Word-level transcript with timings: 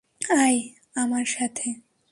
আয় 0.39 0.59
আমার 0.95 1.25
সাথে। 1.25 1.67